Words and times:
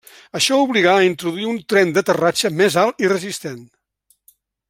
Això 0.37 0.55
obligà 0.61 0.93
a 1.01 1.03
introduir 1.07 1.45
un 1.51 1.59
tren 1.73 1.93
d'aterratge 1.97 2.51
més 2.63 2.79
alt 2.85 3.07
i 3.07 3.13
resistent. 3.13 3.61